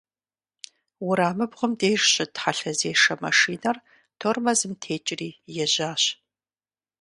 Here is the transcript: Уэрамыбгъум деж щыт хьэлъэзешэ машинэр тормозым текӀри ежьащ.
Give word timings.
Уэрамыбгъум 1.05 1.71
деж 1.81 2.01
щыт 2.13 2.33
хьэлъэзешэ 2.41 3.13
машинэр 3.23 3.77
тормозым 4.19 4.73
текӀри 4.81 5.29
ежьащ. 5.63 6.03